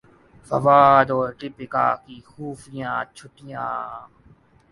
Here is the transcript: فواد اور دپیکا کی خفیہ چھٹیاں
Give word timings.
فواد 0.47 1.07
اور 1.15 1.29
دپیکا 1.39 1.87
کی 2.03 2.15
خفیہ 2.29 2.91
چھٹیاں 3.15 3.71